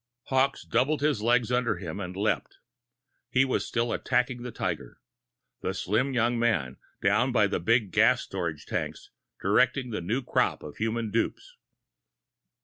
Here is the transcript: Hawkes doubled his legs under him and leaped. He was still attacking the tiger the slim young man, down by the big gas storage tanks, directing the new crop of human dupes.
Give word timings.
Hawkes 0.29 0.65
doubled 0.65 1.01
his 1.01 1.21
legs 1.21 1.51
under 1.51 1.77
him 1.77 1.99
and 1.99 2.15
leaped. 2.17 2.57
He 3.29 3.45
was 3.45 3.67
still 3.67 3.93
attacking 3.93 4.41
the 4.41 4.49
tiger 4.51 4.99
the 5.61 5.75
slim 5.75 6.11
young 6.15 6.39
man, 6.39 6.77
down 7.03 7.31
by 7.31 7.45
the 7.45 7.59
big 7.59 7.91
gas 7.91 8.21
storage 8.23 8.65
tanks, 8.65 9.11
directing 9.43 9.91
the 9.91 10.01
new 10.01 10.23
crop 10.23 10.63
of 10.63 10.77
human 10.77 11.11
dupes. 11.11 11.55